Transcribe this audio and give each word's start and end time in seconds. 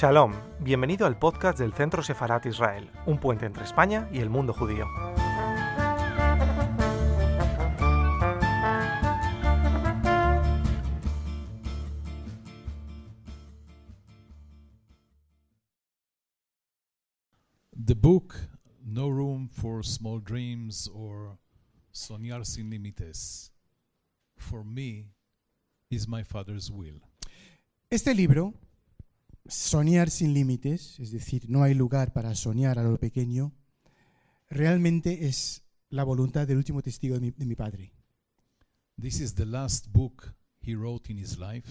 Shalom, 0.00 0.32
bienvenido 0.60 1.04
al 1.04 1.18
podcast 1.18 1.58
del 1.58 1.74
Centro 1.74 2.02
Sefarat 2.02 2.46
Israel, 2.46 2.90
un 3.04 3.20
puente 3.20 3.44
entre 3.44 3.64
España 3.64 4.08
y 4.10 4.20
el 4.20 4.30
mundo 4.30 4.54
judío. 4.54 4.86
The 17.76 17.94
book 17.94 18.32
No 18.82 19.10
Room 19.10 19.50
for 19.50 19.84
Small 19.84 20.24
Dreams 20.24 20.90
or 20.94 21.36
Soñar 21.92 22.46
sin 22.46 22.70
Límites, 22.70 23.52
for 24.38 24.64
me, 24.64 25.10
is 25.90 26.08
my 26.08 26.24
Father's 26.24 26.70
will. 26.70 27.02
Este 27.90 28.14
libro, 28.14 28.54
Soñar 29.46 30.10
sin 30.10 30.34
límites, 30.34 30.98
es 31.00 31.10
decir, 31.10 31.48
no 31.48 31.62
hay 31.62 31.74
lugar 31.74 32.12
para 32.12 32.34
soñar 32.34 32.78
a 32.78 32.82
lo 32.82 32.98
pequeño, 32.98 33.52
realmente 34.48 35.26
es 35.26 35.62
la 35.88 36.04
voluntad 36.04 36.46
del 36.46 36.58
último 36.58 36.82
testigo 36.82 37.14
de 37.14 37.20
mi, 37.20 37.30
de 37.30 37.46
mi 37.46 37.54
padre. 37.54 37.92
This 39.00 39.20
is 39.20 39.34
the 39.34 39.46
last 39.46 39.88
book 39.92 40.34
he 40.60 40.74
wrote 40.74 41.10
in 41.10 41.18
his 41.18 41.38
life, 41.38 41.68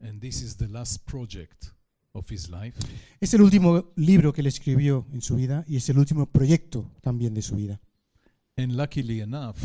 and 0.00 0.20
this 0.20 0.42
is 0.42 0.56
the 0.56 0.68
last 0.68 1.04
project 1.06 1.72
of 2.12 2.30
his 2.30 2.48
life. 2.48 2.78
Es 3.20 3.34
el 3.34 3.42
último 3.42 3.92
libro 3.96 4.32
que 4.32 4.40
él 4.40 4.46
escribió 4.46 5.06
en 5.12 5.20
su 5.20 5.36
vida 5.36 5.64
y 5.66 5.76
es 5.76 5.88
el 5.88 5.98
último 5.98 6.26
proyecto 6.26 6.90
también 7.02 7.34
de 7.34 7.42
su 7.42 7.56
vida. 7.56 7.80
And 8.56 8.76
luckily 8.76 9.20
enough, 9.20 9.58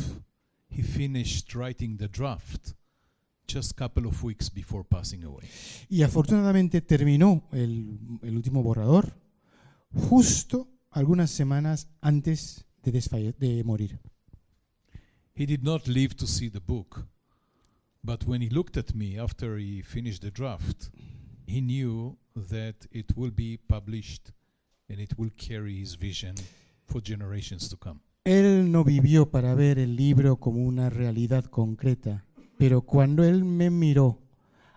he 0.69 0.81
finished 0.81 1.53
writing 1.53 1.97
the 1.97 2.07
draft 2.07 2.73
just 3.51 3.71
a 3.71 3.75
couple 3.75 4.05
of 4.07 4.23
weeks 4.23 4.49
before 4.53 4.83
passing 4.87 5.23
away. 5.23 5.47
Y 5.89 6.03
afortunadamente 6.03 6.81
terminó 6.81 7.43
el, 7.51 7.97
el 8.21 8.35
último 8.35 8.61
borrador 8.63 9.13
justo 10.09 10.67
algunas 10.91 11.31
semanas 11.31 11.87
antes 12.01 12.65
de, 12.83 12.91
desfalle- 12.93 13.35
de 13.37 13.63
morir. 13.63 13.99
He 15.35 15.45
did 15.45 15.63
not 15.63 15.87
live 15.87 16.15
to 16.15 16.27
see 16.27 16.49
the 16.49 16.59
book, 16.59 17.07
but 18.03 18.23
when 18.25 18.41
he 18.41 18.49
looked 18.49 18.77
at 18.77 18.93
me 18.93 19.17
after 19.17 19.57
he 19.57 19.81
finished 19.81 20.21
the 20.21 20.31
draft, 20.31 20.89
he 21.47 21.61
knew 21.61 22.17
that 22.35 22.85
it 22.91 23.13
will 23.15 23.31
be 23.31 23.57
published 23.57 24.31
and 24.89 24.99
it 24.99 25.13
will 25.17 25.31
carry 25.37 25.79
his 25.79 25.95
vision 25.97 26.35
for 26.85 27.01
generations 27.01 27.69
to 27.69 27.77
come. 27.77 28.01
Él 28.25 28.69
no 28.71 28.83
vivió 28.83 29.31
para 29.31 29.55
ver 29.55 29.79
el 29.79 29.95
libro 29.95 30.35
como 30.37 30.59
una 30.61 30.89
realidad 30.89 31.45
concreta, 31.45 32.25
pero 32.59 32.81
cuando 32.81 33.23
él 33.23 33.45
me 33.45 33.69
miró 33.69 34.19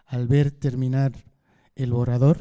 al 0.07 0.29
ver 0.29 0.53
terminar 0.53 1.13
el 1.75 1.91
borrador, 1.93 2.39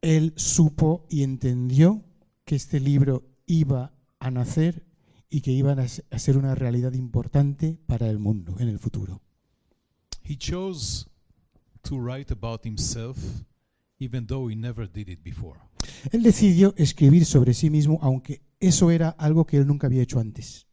él 0.00 0.32
supo 0.36 1.04
y 1.10 1.22
entendió 1.24 2.02
que 2.46 2.56
este 2.56 2.80
libro 2.80 3.22
iba 3.44 3.92
a 4.18 4.30
nacer 4.30 4.86
y 5.28 5.42
que 5.42 5.50
iba 5.52 5.72
a 5.72 5.88
se- 5.88 6.04
a 6.10 6.18
ser 6.18 6.38
una 6.38 6.54
realidad 6.54 6.94
importante 6.94 7.78
para 7.86 8.08
el 8.08 8.18
mundo 8.18 8.56
en 8.58 8.68
el 8.68 8.78
futuro. 8.78 9.20
He 10.22 10.38
chose 10.38 11.04
to 11.82 11.98
write 11.98 12.32
about 12.32 12.64
himself 12.64 13.18
even 13.98 14.26
though 14.26 14.50
he 14.50 14.56
never 14.56 14.90
did 14.90 15.08
it 15.08 15.22
before. 15.22 15.60
Él 16.12 16.22
decidió 16.22 16.72
escribir 16.78 17.26
sobre 17.26 17.52
sí 17.52 17.68
mismo, 17.68 17.98
aunque 18.00 18.40
eso 18.58 18.90
era 18.90 19.10
algo 19.10 19.44
que 19.44 19.58
él 19.58 19.66
nunca 19.66 19.86
había 19.86 20.00
hecho 20.02 20.18
antes. 20.18 20.66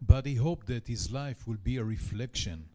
But 0.00 0.26
he 0.26 0.38
hoped 0.38 0.66
that 0.68 0.88
his 0.88 1.10
life 1.10 1.42
will 1.50 1.58
be 1.60 1.76
a 1.76 1.82
reflection 1.82 2.68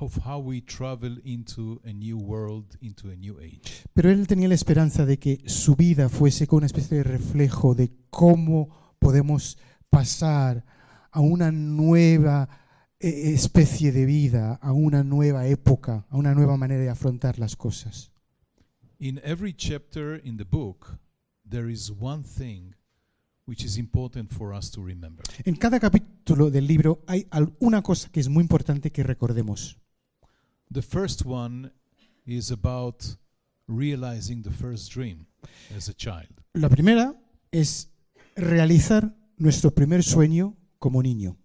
of 0.00 0.18
how 0.24 0.38
we 0.38 0.60
travel 0.62 1.18
into 1.24 1.80
a 1.84 1.92
new 1.92 2.18
world, 2.18 2.76
into 2.80 3.10
a 3.10 3.16
new 3.16 3.38
age. 3.40 3.84
Pero 3.94 4.10
él 4.10 4.26
tenía 4.26 4.48
la 4.48 4.54
esperanza 4.54 5.06
de 5.06 5.18
que 5.18 5.42
su 5.46 5.76
vida 5.76 6.08
fuese 6.08 6.46
como 6.46 6.58
una 6.58 6.66
especie 6.66 6.98
de 6.98 7.04
reflejo 7.04 7.74
de 7.74 7.90
cómo 8.10 8.96
podemos 8.98 9.58
pasar 9.90 10.64
a 11.10 11.20
una 11.20 11.50
nueva 11.50 12.48
eh, 12.98 13.32
especie 13.32 13.92
de 13.92 14.04
vida, 14.04 14.54
a 14.62 14.72
una 14.72 15.02
nueva 15.02 15.46
época, 15.46 16.06
a 16.10 16.16
una 16.16 16.34
nueva 16.34 16.56
manera 16.56 16.82
de 16.82 16.90
afrontar 16.90 17.38
las 17.38 17.56
cosas. 17.56 18.10
In 18.98 19.20
every 19.24 19.54
chapter 19.54 20.20
in 20.24 20.36
the 20.36 20.44
book, 20.44 20.98
there 21.48 21.70
is 21.70 21.92
one 22.00 22.22
thing 22.22 22.74
which 23.46 23.64
is 23.64 23.76
important 23.78 24.32
for 24.32 24.52
us 24.52 24.70
to 24.70 24.82
remember. 24.82 25.24
En 25.44 25.56
cada 25.56 25.78
capítulo 25.78 26.50
del 26.50 26.66
libro 26.66 27.02
hay 27.06 27.26
una 27.60 27.82
cosa 27.82 28.10
que 28.10 28.20
es 28.20 28.28
muy 28.28 28.42
importante 28.42 28.90
que 28.90 29.02
recordemos. 29.02 29.78
The 30.70 30.82
first 30.82 31.24
one 31.24 31.72
is 32.26 32.50
about 32.50 33.16
realizing 33.68 34.42
the 34.42 34.50
first 34.50 34.92
dream 34.92 35.26
as 35.76 35.88
a 35.88 35.94
child. 35.94 36.42
La 36.54 36.68
primera 36.68 37.14
es 37.52 37.88
realizar 38.34 39.14
nuestro 39.38 39.70
primer 39.70 40.02
sueño 40.02 40.56
como 40.78 41.02
niño. 41.02 41.36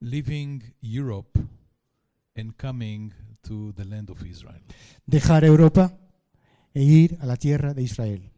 Leaving 0.00 0.62
Europe 0.80 1.38
and 2.36 2.56
coming 2.56 3.12
to 3.42 3.72
the 3.74 3.84
land 3.84 4.10
of 4.10 4.24
Israel. 4.24 4.62
Dejar 5.06 5.44
Europa 5.44 5.96
e 6.74 6.82
ir 6.82 7.18
a 7.20 7.26
la 7.26 7.36
tierra 7.36 7.74
de 7.74 7.82
Israel. 7.82 8.30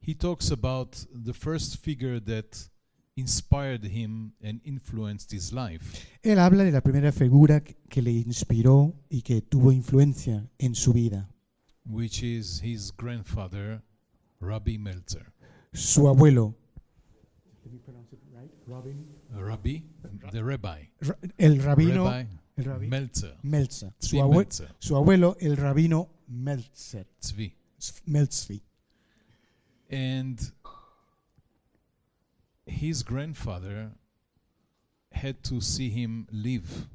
He 0.00 0.14
talks 0.14 0.50
about 0.50 0.96
the 1.12 1.32
first 1.32 1.78
figure 1.78 2.20
that 2.20 2.70
inspired 3.16 3.84
him 3.84 4.32
and 4.42 4.60
influenced 4.64 5.32
his 5.32 5.52
life. 5.52 6.06
Él 6.22 6.38
habla 6.38 6.64
de 6.64 6.72
la 6.72 6.80
primera 6.80 7.12
figura 7.12 7.62
que- 7.62 8.02
le 8.02 8.10
inspiró 8.10 8.92
y 9.08 9.22
que 9.22 9.40
tuvo 9.40 9.70
influencia 9.70 10.50
en 10.58 10.74
su 10.74 10.92
vida, 10.92 11.30
which 11.84 12.22
is 12.24 12.60
his 12.62 12.92
grandfather, 12.96 13.82
Rabbi 14.40 14.78
Meltzer. 14.78 15.32
su 15.72 16.08
abuelo, 16.08 16.56
Rabbi, 19.36 19.84
the 20.32 20.42
rabbi. 20.42 20.88
Ra- 21.00 21.18
el 21.38 21.62
rabino 21.62 22.04
rabbi 22.06 22.28
el 22.56 22.64
rabbi 22.64 22.86
Meltzer. 22.88 23.36
Meltzer. 23.42 23.92
Su, 23.98 24.16
Tzvi 24.16 24.20
abue- 24.20 24.36
Meltzer. 24.38 24.68
su 24.78 24.96
abuelo, 24.96 25.36
el 25.40 25.56
rabino 25.56 26.08
Meltzer. 26.28 27.06
Tzvi. 27.20 27.52
Meltzvi. 28.06 28.62
And 29.90 30.40
his 32.84 33.02
grandfather 33.02 33.92
had 35.10 35.42
to 35.42 35.60
see 35.60 35.88
him 35.88 36.26
live 36.30 36.88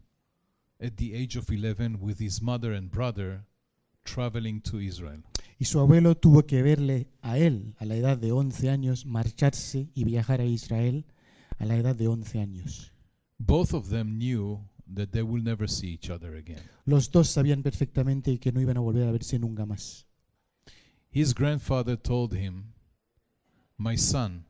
at 0.80 0.98
the 0.98 1.16
age 1.16 1.36
of 1.36 1.50
11 1.50 2.00
with 2.00 2.20
his 2.20 2.42
mother 2.42 2.74
and 2.74 2.92
brother 2.92 3.46
traveling 4.06 4.62
to 4.62 4.80
Israel. 4.80 5.24
Y 5.58 5.66
su 5.66 5.80
abuelo 5.80 6.16
tuvo 6.16 6.46
que 6.46 6.62
verle 6.62 7.08
a 7.22 7.38
él, 7.38 7.76
a 7.80 7.86
la 7.86 7.96
edad 7.96 8.18
de 8.18 8.32
11 8.32 8.70
años, 8.70 9.06
marcharse 9.06 9.90
y 9.94 10.04
viajar 10.04 10.42
a 10.42 10.46
Israel 10.46 11.06
a 11.58 11.66
la 11.66 11.76
edad 11.76 11.96
de 11.96 12.08
11 12.08 12.40
años. 12.40 12.94
Both 13.40 13.74
of 13.74 13.90
them 13.90 14.18
knew 14.18 14.60
that 14.94 15.10
they 15.10 15.24
will 15.24 15.44
never 15.44 15.68
see 15.68 15.88
each 15.88 16.10
other 16.10 16.36
again. 16.36 16.62
Los 16.86 17.10
dos 17.12 17.30
sabían 17.30 17.64
perfectamente 17.64 18.40
que 18.40 18.52
no 18.52 18.62
iban 18.62 18.78
a 18.78 18.82
volver 18.82 19.08
a 19.08 19.12
verse 19.12 19.40
nunca 19.40 19.66
más. 19.66 20.06
His 21.12 21.34
grandfather 21.34 21.98
told 21.98 22.34
him, 22.34 22.74
My 23.78 23.98
son, 23.98 24.46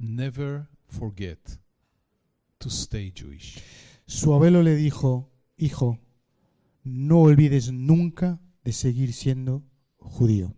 never 0.00 0.66
forget 0.88 1.38
to 2.58 2.70
stay 2.70 3.12
Jewish. 3.12 3.62
Su 4.06 4.34
abuelo 4.34 4.62
le 4.62 4.74
dijo, 4.74 5.30
hijo, 5.56 5.98
no 6.82 7.20
olvides 7.20 7.70
nunca 7.70 8.40
de 8.64 8.72
seguir 8.72 9.12
siendo 9.12 9.62
judío. 9.98 10.54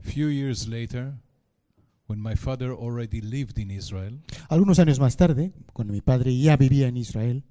Few 0.00 0.28
years 0.28 0.68
later, 0.68 1.14
when 2.06 2.22
my 2.22 2.36
father 2.36 2.70
already 2.70 3.20
lived 3.20 3.58
in 3.58 3.70
Israel, 3.70 4.20
Algunos 4.48 4.78
años 4.78 5.00
más 5.00 5.16
tarde, 5.16 5.52
cuando 5.72 5.92
mi 5.92 6.00
padre 6.00 6.36
ya 6.38 6.56
vivía 6.56 6.86
en 6.86 6.96
Israel, 6.96 7.42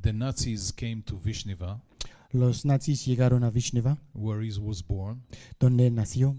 the 0.00 0.12
Nazis 0.12 0.72
came 0.72 1.02
to 1.02 1.18
Vishneva, 1.18 1.82
los 2.30 2.64
nazis 2.64 3.06
llegaron 3.06 3.44
a 3.44 3.50
Vishneva, 3.50 3.98
where 4.12 4.44
he 4.44 4.58
was 4.58 4.86
born, 4.86 5.24
donde 5.58 5.90
nació, 5.90 6.36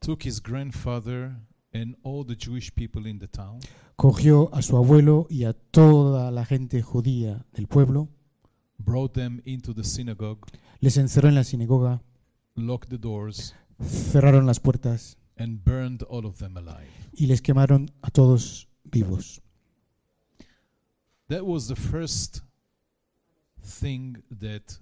took 0.00 0.24
his 0.24 0.40
grandfather 0.40 1.36
and 1.72 1.96
all 2.02 2.24
the 2.24 2.34
Jewish 2.36 2.72
people 2.74 3.06
in 3.06 3.18
the 3.18 3.28
town, 3.28 3.60
cogió 3.96 4.50
a 4.52 4.62
su 4.62 4.76
abuelo 4.76 5.26
y 5.28 5.44
a 5.44 5.52
toda 5.52 6.30
la 6.30 6.44
gente 6.44 6.82
judía 6.82 7.44
del 7.52 7.66
pueblo, 7.66 8.08
brought 8.78 9.12
them 9.12 9.40
into 9.44 9.74
the 9.74 9.84
synagogue, 9.84 10.40
les 10.80 10.96
encerró 10.96 11.28
en 11.28 11.34
la 11.34 11.44
sinagoga, 11.44 12.02
locked 12.54 12.88
the 12.90 12.98
doors, 12.98 13.54
cerraron 13.82 14.46
las 14.46 14.60
puertas 14.60 15.18
and 15.36 15.62
burned 15.64 16.02
all 16.08 16.24
of 16.24 16.38
them 16.38 16.56
alive. 16.56 16.88
y 17.12 17.26
les 17.26 17.42
quemaron 17.42 17.90
a 18.02 18.10
todos 18.10 18.68
vivos. 18.84 19.40
That 21.28 21.44
was 21.44 21.68
the 21.68 21.76
first 21.76 22.42
thing 23.62 24.22
that 24.30 24.78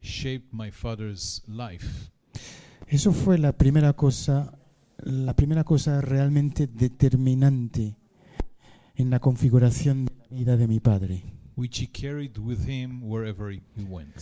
shaped 0.00 0.52
my 0.52 0.70
father's 0.70 1.42
life. 1.46 2.10
Eso 2.88 3.12
fue 3.12 3.38
la 3.38 3.52
primera 3.52 3.92
cosa, 3.92 4.57
la 4.98 5.34
primera 5.34 5.64
cosa 5.64 6.00
realmente 6.00 6.66
determinante 6.66 7.96
en 8.94 9.10
la 9.10 9.20
configuración 9.20 10.06
de 10.06 10.12
la 10.16 10.36
vida 10.36 10.56
de 10.56 10.66
mi 10.66 10.80
padre. 10.80 11.22
which 11.56 11.80
he 11.80 11.88
carried 11.88 12.38
with 12.38 12.68
him 12.68 13.02
wherever 13.02 13.52
he 13.52 13.82
went. 13.84 14.14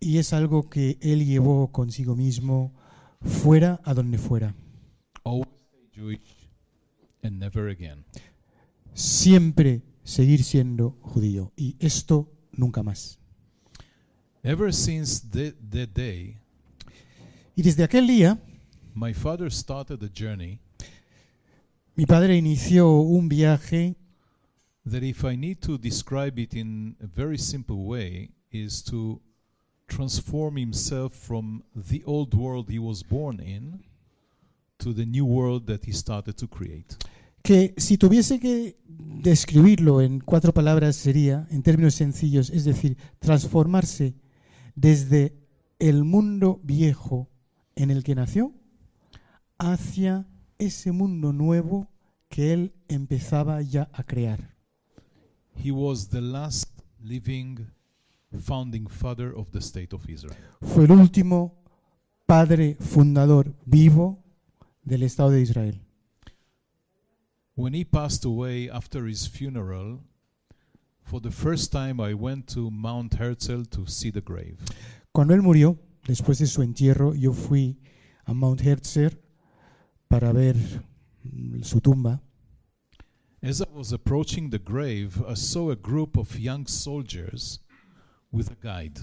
y 0.00 0.18
es 0.18 0.32
algo 0.32 0.68
que 0.68 0.96
él 1.00 1.24
llevó 1.24 1.72
consigo 1.72 2.14
mismo 2.14 2.72
fuera 3.20 3.80
a 3.84 3.94
donde 3.94 4.18
fuera. 4.18 4.54
Always 5.24 5.48
stay 5.68 5.88
Jewish 5.92 6.48
and 7.22 7.38
never 7.38 7.68
again. 7.70 8.04
Siempre 8.92 9.82
seguir 10.04 10.44
siendo 10.44 10.98
judío 11.00 11.52
y 11.56 11.76
esto 11.80 12.30
nunca 12.52 12.82
más. 12.82 13.18
Ever 14.42 14.72
since 14.74 15.26
that, 15.30 15.54
that 15.70 15.88
day, 15.94 16.38
Y 17.56 17.62
desde 17.62 17.82
aquel 17.84 18.06
día, 18.06 18.38
my 18.94 19.12
father 19.12 19.50
started 19.50 20.02
a 20.02 20.08
journey 20.12 20.58
mi 21.96 22.06
padre 22.06 22.36
inició 22.36 22.90
un 22.90 23.28
viaje 23.28 23.96
that, 24.84 25.02
if 25.02 25.24
I 25.24 25.36
need 25.36 25.60
to 25.60 25.78
describe 25.78 26.38
it 26.38 26.54
in 26.54 26.96
a 27.00 27.06
very 27.06 27.38
simple 27.38 27.84
way, 27.86 28.30
is 28.50 28.82
to 28.84 29.20
transform 29.88 30.56
himself 30.56 31.14
from 31.14 31.62
the 31.74 32.02
old 32.06 32.34
world 32.34 32.70
he 32.70 32.78
was 32.78 33.02
born 33.02 33.40
in 33.40 33.82
to 34.78 34.92
the 34.92 35.06
new 35.06 35.24
world 35.24 35.66
that 35.66 35.84
he 35.86 35.92
started 35.92 36.36
to 36.36 36.48
create. 36.48 36.96
que 37.42 37.74
si 37.76 37.98
tuviese 37.98 38.40
que 38.40 38.78
describirlo 38.88 40.00
en 40.00 40.20
cuatro 40.20 40.54
palabras 40.54 40.96
sería, 40.96 41.46
en 41.50 41.62
términos 41.62 41.94
sencillos, 41.94 42.48
es 42.48 42.64
decir, 42.64 42.96
transformarse 43.18 44.14
desde 44.74 45.34
el 45.78 46.04
mundo 46.04 46.58
viejo 46.64 47.28
en 47.76 47.90
el 47.90 48.02
que 48.02 48.14
nació 48.14 48.54
hacia 49.64 50.26
ese 50.58 50.92
mundo 50.92 51.32
nuevo 51.32 51.88
que 52.28 52.52
él 52.52 52.74
empezaba 52.88 53.62
ya 53.62 53.88
a 53.92 54.04
crear. 54.04 54.54
He 55.56 55.70
was 55.70 56.08
the 56.08 56.20
last 56.20 56.68
living 57.00 57.66
founding 58.42 58.88
father 58.88 59.32
of 59.34 59.50
the 59.52 59.60
state 59.60 59.94
of 59.94 60.08
Israel. 60.08 60.36
Fue 60.60 60.84
el 60.84 60.92
último 60.92 61.54
padre 62.26 62.76
fundador 62.78 63.54
vivo 63.64 64.22
del 64.82 65.02
Estado 65.02 65.30
de 65.30 65.42
Israel. 65.42 65.80
When 67.56 67.74
he 67.74 67.84
passed 67.84 68.24
away 68.24 68.68
after 68.68 69.06
his 69.06 69.28
funeral, 69.28 70.00
for 71.04 71.20
the 71.20 71.30
first 71.30 71.70
time 71.70 72.00
I 72.00 72.14
went 72.14 72.52
to 72.54 72.70
Mount 72.70 73.14
Herzl 73.14 73.62
to 73.70 73.86
see 73.86 74.10
the 74.10 74.20
grave. 74.20 74.58
Cuando 75.12 75.34
él 75.34 75.42
murió, 75.42 75.78
después 76.06 76.38
de 76.38 76.46
su 76.46 76.62
entierro, 76.62 77.14
yo 77.14 77.32
fui 77.32 77.78
a 78.24 78.34
Mount 78.34 78.60
Herzl 78.62 79.23
para 80.14 80.32
ver 80.32 80.54
su 81.62 81.80
tumba. 81.80 82.22
As 83.42 83.60
I 83.60 83.66
was 83.74 83.92
approaching 83.92 84.48
the 84.48 84.60
grave, 84.60 85.20
I 85.28 85.34
saw 85.34 85.72
a 85.72 85.74
group 85.74 86.16
of 86.16 86.38
young 86.38 86.68
soldiers 86.68 87.60
with 88.30 88.48
a 88.48 88.54
guide. 88.62 89.00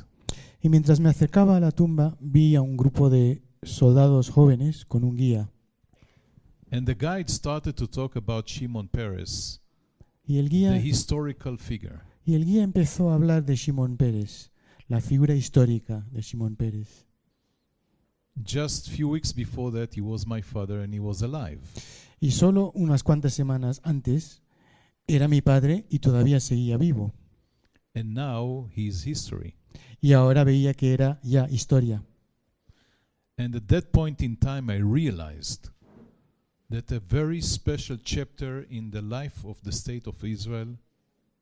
Y 0.61 0.69
mientras 0.69 1.01
me 1.01 1.09
acercaba 1.09 1.57
a 1.57 1.59
la 1.59 1.71
tumba, 1.71 2.15
vi 2.21 2.55
a 2.55 2.61
un 2.61 2.77
grupo 2.77 3.09
de 3.09 3.41
soldados 3.61 4.29
jóvenes 4.29 4.85
con 4.85 5.03
un 5.03 5.17
guía. 5.17 5.51
And 6.71 6.85
the 6.87 6.95
guide 6.95 7.29
started 7.29 7.75
to 7.75 7.87
talk 7.87 8.15
about 8.15 8.47
Shimon 8.47 8.87
Peres, 8.87 9.59
Y 10.25 10.37
el 10.37 10.47
the 10.47 10.55
guía, 10.55 10.77
historical 10.77 11.57
figure. 11.57 11.99
y 12.25 12.35
el 12.35 12.45
guía 12.45 12.63
empezó 12.63 13.11
a 13.11 13.15
hablar 13.15 13.43
de 13.43 13.57
Simón 13.57 13.97
Pérez, 13.97 14.51
la 14.87 15.01
figura 15.01 15.35
histórica 15.35 16.07
de 16.11 16.23
Pérez. 16.55 17.05
Just 18.35 18.89
few 18.89 19.09
weeks 19.09 19.33
before 19.33 19.71
that, 19.71 19.93
he 19.93 20.01
was 20.01 20.25
my 20.25 20.41
father 20.41 20.81
and 20.81 20.93
he 20.93 20.99
was 20.99 21.21
alive. 21.21 21.59
Y 22.19 22.31
solo 22.31 22.71
unas 22.75 23.03
cuantas 23.03 23.33
semanas 23.33 23.81
antes 23.83 24.41
era 25.07 25.27
mi 25.27 25.41
padre 25.41 25.85
y 25.89 25.99
todavía 25.99 26.39
seguía 26.39 26.77
vivo. 26.77 27.13
And 27.93 28.13
now 28.13 28.69
he 28.75 28.87
is 28.87 29.05
history. 29.05 29.55
Y 29.99 30.13
ahora 30.13 30.43
veía 30.43 30.73
que 30.73 30.93
era 30.93 31.19
ya 31.23 31.47
historia. 31.49 32.03
And 33.37 33.55
at 33.55 33.67
that 33.67 33.91
point 33.91 34.21
in 34.21 34.37
time, 34.37 34.71
I 34.71 34.81
realized 34.81 35.69
that 36.69 36.91
a 36.91 36.99
very 36.99 37.41
special 37.41 37.97
chapter 37.97 38.65
in 38.69 38.91
the 38.91 39.01
life 39.01 39.45
of 39.45 39.61
the 39.63 39.71
state 39.71 40.07
of 40.07 40.23
Israel 40.23 40.77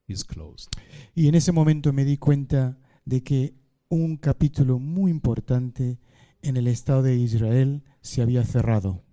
is 0.07 0.24
closed. 0.24 0.75
Y 1.13 1.27
en 1.27 1.35
ese 1.35 1.51
momento 1.51 1.94
me 1.94 2.03
di 2.03 2.18
cuenta 2.18 2.77
de 3.06 3.21
que 3.21 3.53
un 3.89 4.18
capítulo 4.18 4.80
muy 4.80 5.12
importante 5.12 6.00
en 6.41 6.57
el 6.57 6.68
Estado 6.68 7.03
de 7.03 7.15
Israel 7.15 7.83
se 8.01 8.21
había 8.21 8.44
cerrado. 8.44 9.03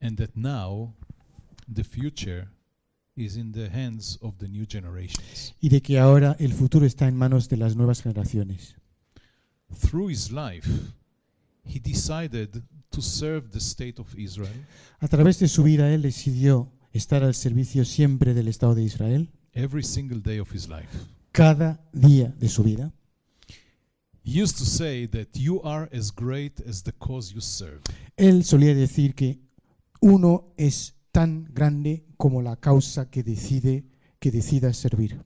And 0.00 0.16
that 0.18 0.30
now 0.34 0.94
the 1.72 1.84
future 1.84 2.48
is 3.16 3.36
in 3.36 3.52
the 3.52 3.68
hands 3.68 4.18
of 4.20 4.36
the 4.38 4.48
new 4.48 4.64
generations. 4.68 5.54
y 5.60 5.68
de 5.68 5.82
que 5.82 5.98
ahora 5.98 6.36
el 6.38 6.52
futuro 6.52 6.86
está 6.86 7.08
en 7.08 7.16
manos 7.16 7.48
de 7.48 7.56
las 7.56 7.74
nuevas 7.76 8.02
generaciones. 8.02 8.76
Through 9.80 10.10
his 10.10 10.30
life, 10.30 10.68
he 11.64 11.80
decided 11.80 12.62
to 12.90 13.02
serve 13.02 13.48
the 13.50 13.58
state 13.58 14.00
of 14.00 14.16
Israel 14.16 14.64
A 15.00 15.08
través 15.08 15.38
de 15.40 15.48
su 15.48 15.62
vida 15.62 15.92
él 15.92 16.02
decidió 16.02 16.72
estar 16.92 17.22
al 17.22 17.34
servicio 17.34 17.84
siempre 17.84 18.32
del 18.34 18.48
Estado 18.48 18.74
de 18.74 18.84
Israel, 18.84 19.30
every 19.52 19.82
single 19.82 20.20
day 20.20 20.38
of 20.38 20.54
his 20.54 20.68
life. 20.68 20.88
cada 21.32 21.80
día 21.92 22.34
de 22.38 22.48
su 22.48 22.62
vida. 22.62 22.92
He 24.28 24.42
used 24.42 24.58
to 24.58 24.66
say 24.66 25.06
that 25.06 25.38
you 25.38 25.62
are 25.62 25.88
as 25.90 26.10
great 26.10 26.60
as 26.60 26.82
the 26.82 26.92
cause 26.92 27.32
you 27.32 27.40
serve. 27.40 27.80
Él 28.14 28.44
solía 28.44 28.74
decir 28.74 29.14
que 29.14 29.40
uno 30.02 30.52
es 30.58 30.94
tan 31.12 31.48
grande 31.54 32.04
como 32.18 32.42
la 32.42 32.56
causa 32.56 33.08
que 33.08 33.22
decide 33.22 33.86
que 34.18 34.30
decida 34.30 34.74
servir. 34.74 35.24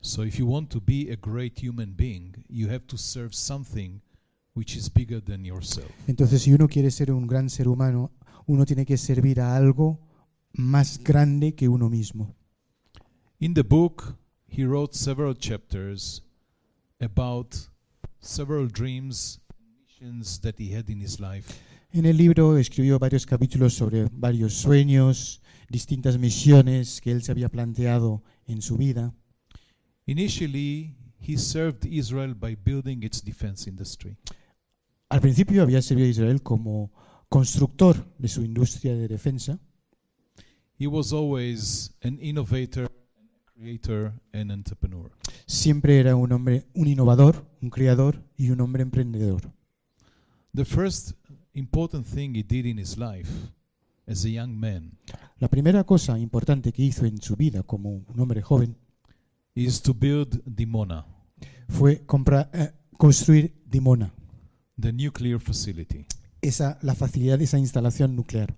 So 0.00 0.22
if 0.22 0.38
you 0.38 0.46
want 0.46 0.68
to 0.70 0.80
be 0.80 1.10
a 1.10 1.16
great 1.16 1.58
human 1.60 1.96
being, 1.96 2.44
you 2.48 2.68
have 2.68 2.86
to 2.86 2.96
serve 2.96 3.34
something 3.34 4.00
which 4.54 4.76
is 4.76 4.88
bigger 4.88 5.20
than 5.20 5.44
yourself. 5.44 5.90
Entonces, 6.06 6.42
si 6.42 6.52
uno 6.52 6.68
quiere 6.68 6.92
ser 6.92 7.10
un 7.10 7.26
gran 7.26 7.50
ser 7.50 7.66
humano, 7.66 8.12
uno 8.46 8.64
tiene 8.66 8.86
que 8.86 8.98
servir 8.98 9.40
a 9.40 9.56
algo 9.56 9.98
más 10.52 11.02
grande 11.02 11.56
que 11.56 11.68
uno 11.68 11.90
mismo. 11.90 12.36
In 13.40 13.52
the 13.52 13.64
book, 13.64 14.14
he 14.46 14.64
wrote 14.64 14.96
several 14.96 15.34
chapters 15.34 16.22
about 17.00 17.73
several 18.24 18.68
dreams 18.68 19.40
and 19.58 19.66
missions 19.86 20.40
that 20.40 20.58
he 20.58 20.74
had 20.74 20.88
in 20.88 21.00
his 21.00 21.20
life. 21.20 21.52
En 21.92 22.06
el 22.06 22.16
libro 22.16 22.58
escribió 22.58 22.98
varios 22.98 23.24
capítulos 23.26 23.74
sobre 23.74 24.08
varios 24.10 24.54
sueños, 24.54 25.40
distintas 25.68 26.18
misiones 26.18 27.00
que 27.00 27.12
él 27.12 27.22
se 27.22 27.30
había 27.30 27.48
planteado 27.48 28.22
en 28.46 28.62
su 28.62 28.76
vida. 28.76 29.14
Initially, 30.06 30.96
he 31.20 31.38
served 31.38 31.86
Israel 31.86 32.34
by 32.34 32.56
building 32.56 33.02
its 33.02 33.22
defense 33.22 33.68
industry. 33.68 34.16
Al 35.08 35.20
principio 35.20 35.62
había 35.62 35.80
servido 35.82 36.08
a 36.08 36.10
Israel 36.10 36.42
como 36.42 36.92
constructor 37.28 38.12
de 38.18 38.28
su 38.28 38.42
industria 38.42 38.94
de 38.94 39.06
defensa. 39.06 39.60
He 40.78 40.88
was 40.88 41.12
always 41.12 41.94
an 42.02 42.18
innovator, 42.20 42.90
creator, 43.54 44.12
and 44.32 44.50
entrepreneur. 44.50 45.10
Siempre 45.46 45.98
era 45.98 46.16
un 46.16 46.32
hombre, 46.32 46.66
un 46.74 46.88
innovador, 46.88 47.46
un 47.60 47.70
creador 47.70 48.22
y 48.36 48.50
un 48.50 48.60
hombre 48.60 48.82
emprendedor. 48.82 49.52
The 50.54 50.64
first 50.64 51.12
important 51.54 52.06
thing 52.06 52.34
he 52.34 52.42
did 52.42 52.66
in 52.66 52.78
his 52.78 52.96
life 52.96 53.30
as 54.06 54.24
a 54.24 54.28
young 54.28 54.54
man 54.54 54.98
La 55.38 55.48
primera 55.48 55.84
cosa 55.84 56.18
importante 56.18 56.72
que 56.72 56.82
hizo 56.82 57.06
en 57.06 57.20
su 57.20 57.36
vida 57.36 57.62
como 57.62 57.90
un 57.90 58.20
hombre 58.20 58.40
joven 58.40 58.76
is 59.54 59.82
to 59.82 59.94
build 59.94 60.42
Dimona, 60.46 61.06
fue 61.68 62.04
eh, 62.52 62.72
construir 62.96 63.54
Dimona, 63.66 64.12
the 64.80 64.92
nuclear 64.92 65.38
facility. 65.38 66.06
esa, 66.40 66.78
la 66.82 66.94
facilidad 66.94 67.38
de 67.38 67.44
esa 67.44 67.58
instalación 67.58 68.16
nuclear. 68.16 68.56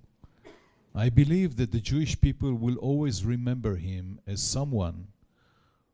I 0.98 1.10
believe 1.10 1.56
that 1.56 1.72
the 1.72 1.80
Jewish 1.82 2.18
people 2.18 2.54
will 2.54 2.78
always 2.78 3.22
remember 3.22 3.76
him 3.76 4.18
as 4.26 4.40
someone 4.40 5.08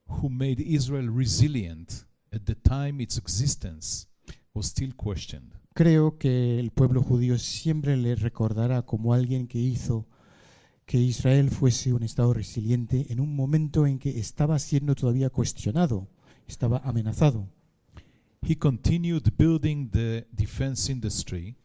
who 0.06 0.28
made 0.28 0.60
Israel 0.60 1.08
resilient 1.08 2.04
at 2.32 2.46
the 2.46 2.54
time 2.54 3.00
its 3.00 3.18
existence 3.18 4.06
was 4.54 4.66
still 4.66 4.92
questioned. 4.94 5.54
Creo 5.74 6.18
que 6.18 6.60
el 6.60 6.70
pueblo 6.70 7.02
judío 7.02 7.36
siempre 7.38 7.96
le 7.96 8.14
recordará 8.14 8.82
como 8.82 9.12
alguien 9.12 9.48
que 9.48 9.58
hizo 9.58 10.06
que 10.86 10.98
Israel 10.98 11.50
fuese 11.50 11.92
un 11.92 12.04
Estado 12.04 12.32
resiliente 12.32 13.12
en 13.12 13.18
un 13.18 13.34
momento 13.34 13.88
en 13.88 13.98
que 13.98 14.20
estaba 14.20 14.56
siendo 14.60 14.94
todavía 14.94 15.30
cuestionado, 15.30 16.06
estaba 16.46 16.78
amenazado. 16.84 17.48
He 18.40 18.54
continued 18.54 19.24
building 19.36 19.90
the 19.90 20.28
defense 20.30 20.92
industry 20.92 21.56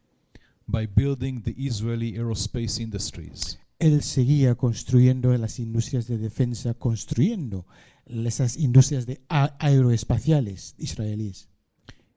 by 0.68 0.86
building 0.86 1.42
the 1.42 1.56
Israeli 1.58 2.16
aerospace 2.18 2.80
industries. 2.82 3.60
Él 3.80 4.02
seguía 4.02 4.56
construyendo 4.56 5.36
las 5.38 5.60
industrias 5.60 6.08
de 6.08 6.18
defensa, 6.18 6.74
construyendo 6.74 7.66
esas 8.06 8.58
industrias 8.58 9.06
de 9.06 9.22
aeroespaciales 9.30 10.76
israelíes. 10.78 11.50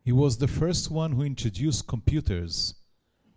He 0.04 0.12
was 0.12 0.38
the 0.38 0.48
first 0.48 0.90
one 0.90 1.14
who 1.14 1.24
introduced 1.24 1.86
computers 1.86 2.76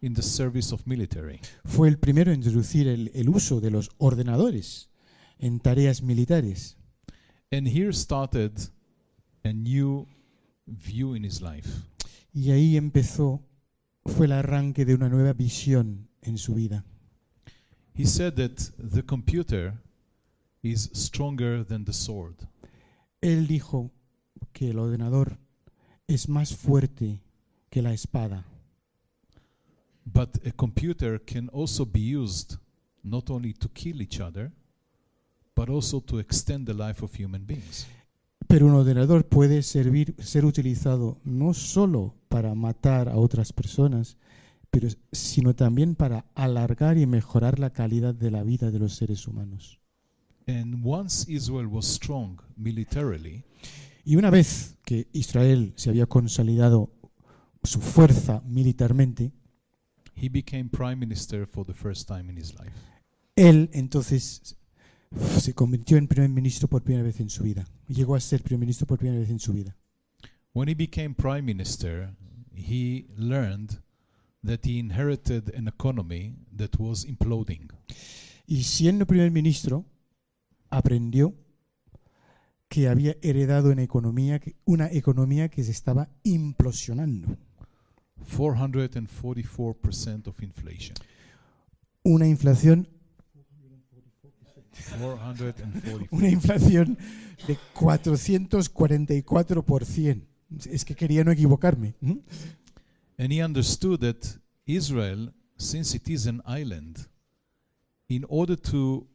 in 0.02 0.14
the 0.14 0.22
service 0.22 0.74
of 0.74 0.86
military. 0.88 1.40
Fue 1.66 1.90
el 1.90 1.98
primero 1.98 2.32
en 2.32 2.40
introducir 2.40 2.88
el, 2.88 3.12
el 3.14 3.30
uso 3.30 3.60
de 3.60 3.72
los 3.72 3.92
ordenadores 3.98 4.90
en 5.38 5.60
tareas 5.60 6.02
militares. 6.02 6.78
And 7.52 7.68
here 7.68 7.92
started 7.92 8.54
a 9.44 9.52
new 9.52 10.08
view 10.66 11.16
in 11.16 11.26
his 11.26 11.42
life. 11.42 11.70
Y 12.34 12.52
ahí 12.52 12.78
empezó, 12.78 13.42
fue 14.06 14.26
el 14.26 14.34
arranque 14.34 14.86
de 14.86 14.96
una 14.96 15.10
nueva 15.10 15.34
visión 15.34 16.08
en 16.22 16.38
su 16.38 16.54
vida. 16.56 16.86
He 17.96 18.06
said 18.06 18.34
that 18.36 18.58
the 18.78 19.04
computer 19.04 19.80
is 20.62 20.90
stronger 20.94 21.66
than 21.66 21.86
the 21.86 21.94
sword. 21.94 22.36
Él 23.22 23.48
dijo 23.48 23.92
que 24.52 24.72
el 24.72 24.80
ordenador 24.80 25.38
es 26.08 26.28
más 26.28 26.56
fuerte 26.56 27.22
que 27.70 27.82
la 27.82 27.94
espada, 27.94 28.46
But 30.06 30.46
a 30.46 30.52
computer 30.52 31.18
can 31.18 31.50
also 31.50 31.86
be 31.86 32.02
used 32.02 32.58
not 33.04 33.30
only 33.30 33.54
to 33.54 33.70
kill 33.70 34.02
each 34.02 34.20
other, 34.20 34.52
but 35.56 35.70
also 35.70 36.02
to 36.02 36.20
extend 36.20 36.66
the 36.66 36.74
life 36.74 37.02
of 37.02 37.16
human 37.16 37.46
beings. 37.46 37.86
Pero 38.54 38.68
un 38.68 38.76
ordenador 38.76 39.26
puede 39.26 39.64
servir, 39.64 40.14
ser 40.20 40.46
utilizado 40.46 41.20
no 41.24 41.56
solo 41.56 42.14
para 42.30 42.54
matar 42.54 43.10
a 43.10 43.16
otras 43.18 43.52
personas, 43.52 44.16
pero, 44.70 44.90
sino 45.12 45.56
también 45.56 45.96
para 45.96 46.28
alargar 46.36 47.00
y 47.00 47.08
mejorar 47.08 47.58
la 47.58 47.72
calidad 47.72 48.14
de 48.14 48.30
la 48.30 48.44
vida 48.44 48.70
de 48.70 48.78
los 48.78 48.94
seres 48.94 49.28
humanos. 49.28 49.80
And 50.46 50.84
once 50.86 51.26
Israel 51.34 51.66
was 51.66 51.88
strong 51.88 52.40
militarily, 52.56 53.44
Y 54.06 54.18
una 54.18 54.30
vez 54.30 54.78
que 54.86 55.08
Israel 55.14 55.74
se 55.76 55.90
había 55.90 56.06
consolidado 56.06 56.92
su 57.64 57.82
fuerza 57.82 58.44
militarmente, 58.46 59.32
he 60.16 60.30
became 60.30 60.70
prime 60.70 60.98
minister 60.98 61.48
for 61.48 61.66
the 61.66 61.74
first 61.74 62.08
time 62.08 62.32
in 62.32 62.38
his 62.38 62.54
life. 62.60 62.78
él 63.36 63.72
entonces 63.74 64.58
se 65.40 65.54
convirtió 65.54 65.98
en 65.98 66.08
primer 66.08 66.30
ministro 66.30 66.68
por 66.68 66.82
primera 66.82 67.04
vez 67.04 67.20
en 67.20 67.30
su 67.30 67.44
vida. 67.44 67.66
Llegó 67.88 68.16
a 68.16 68.20
ser 68.20 68.42
primer 68.42 68.62
ministro 68.62 68.88
por 68.88 68.98
primera 68.98 69.20
vez 69.20 69.30
en 69.30 69.40
su 69.40 69.54
vida. 69.54 69.76
When 70.54 70.70
he 70.70 70.76
became 70.76 71.16
prime 71.16 71.42
minister, 71.42 72.16
he 72.56 73.08
learned 73.18 73.82
that 74.46 74.60
he 74.66 74.78
inherited 74.78 75.54
an 75.56 75.68
economy 75.68 76.36
that 76.56 76.78
was 76.78 77.06
imploding. 77.06 77.70
Y 78.46 78.64
siendo 78.64 79.06
primer 79.06 79.32
ministro, 79.32 79.86
aprendió 80.70 81.34
que 82.68 82.88
había 82.88 83.16
heredado 83.22 83.72
una 83.72 83.84
economía 83.84 84.40
que, 84.40 84.56
una 84.66 84.92
economía 84.92 85.50
que 85.50 85.64
se 85.64 85.72
estaba 85.72 86.10
implosionando. 86.24 87.38
444% 88.36 90.28
of 90.28 90.42
inflation. 90.42 90.96
Una 92.04 92.28
inflación, 92.28 92.88
444. 94.98 96.08
una 96.12 96.30
inflación 96.30 96.98
de 97.48 97.58
444%. 97.74 100.22
Es 100.70 100.86
que 100.86 100.96
quería 100.96 101.24
no 101.24 101.32
equivocarme. 101.32 101.96
¿Mm? 102.02 102.18
And 103.18 103.32
he 103.32 103.44
understood 103.44 104.00
that 104.02 104.40
Israel, 104.66 105.34
since 105.58 105.96
it 105.96 106.08
is 106.10 106.28
an 106.28 106.42
island, 106.46 107.08
in 108.08 108.26
order 108.30 108.56
to 108.58 109.08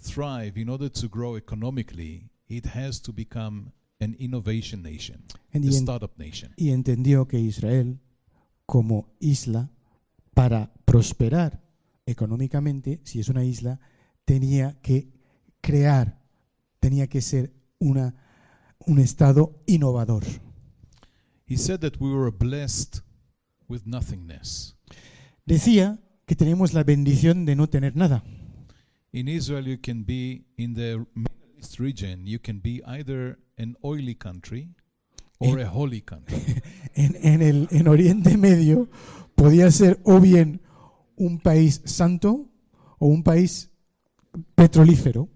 thrive, 0.00 0.60
in 0.60 0.68
order 0.68 0.90
to 0.90 1.08
grow 1.08 1.36
economically, 1.36 2.30
it 2.48 2.66
has 2.66 3.00
to 3.02 3.12
become 3.12 3.72
an 4.00 4.14
innovation 4.18 4.82
nation, 4.82 5.22
And 5.52 5.64
a 5.64 5.72
startup 5.72 6.16
nation. 6.18 6.52
y 6.56 6.70
entendió 6.70 7.26
que 7.26 7.40
Israel, 7.40 7.98
como 8.66 9.08
isla, 9.20 9.70
para 10.34 10.72
prosperar 10.84 11.60
económicamente, 12.06 13.00
si 13.04 13.18
es 13.20 13.28
una 13.28 13.44
isla, 13.44 13.80
tenía 14.28 14.78
que 14.82 15.08
crear, 15.62 16.20
tenía 16.80 17.06
que 17.06 17.22
ser 17.22 17.54
una, 17.78 18.14
un 18.86 18.98
estado 18.98 19.62
innovador. 19.66 20.22
He 21.46 21.56
said 21.56 21.80
that 21.80 21.98
we 21.98 22.10
were 22.12 22.30
blessed 22.30 23.00
with 23.68 23.86
nothingness. 23.86 24.76
Decía 25.46 25.98
que 26.26 26.36
tenemos 26.36 26.74
la 26.74 26.84
bendición 26.84 27.46
de 27.46 27.56
no 27.56 27.68
tener 27.70 27.96
nada. 27.96 28.22
In 29.12 29.28
Israel, 29.28 29.64
you 29.64 29.78
can 29.80 30.04
be 30.04 30.44
in 30.58 30.74
the 30.74 30.98
Middle 31.14 31.56
East 31.58 31.80
region, 31.80 32.26
you 32.26 32.38
can 32.38 32.60
be 32.60 32.82
either 32.86 33.38
an 33.56 33.78
oily 33.82 34.14
country 34.14 34.74
or 35.38 35.58
In- 35.58 35.66
a 35.66 35.70
holy 35.70 36.02
country. 36.02 36.36
En, 36.94 37.16
en 37.22 37.42
el 37.42 37.68
en 37.70 37.86
Oriente 37.86 38.36
Medio 38.36 38.90
podía 39.36 39.70
ser 39.70 40.00
o 40.04 40.20
bien 40.20 40.60
un 41.16 41.38
país 41.38 41.80
santo 41.84 42.50
o 42.98 43.06
un 43.06 43.22
país 43.22 43.70
petrolífero. 44.54 45.28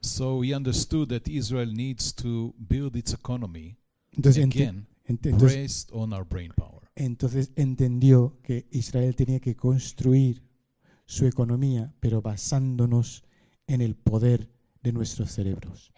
so 0.00 0.42
he 0.42 0.52
understood 0.54 1.08
that 1.10 1.28
Israel 1.28 1.72
needs 1.72 2.12
to 2.12 2.54
build 2.58 2.96
its 2.96 3.12
economy 3.12 3.76
Entonces, 4.12 4.44
again 4.44 4.86
ente- 5.08 5.30
based 5.38 5.90
on 5.92 6.12
our 6.12 6.24
brain 6.24 6.52
power. 6.56 6.82
entonces 6.96 7.52
entendió 7.56 8.36
que 8.42 8.66
Israel 8.70 9.14
tenía 9.14 9.40
que 9.40 9.54
construir 9.54 10.42
su 11.06 11.26
economía, 11.26 11.92
pero 12.00 12.22
basándonos 12.22 13.22
en 13.66 13.80
el 13.80 13.94
poder 13.96 14.48
de 14.82 14.92
nuestros 14.92 15.30
cerebros. 15.32 15.92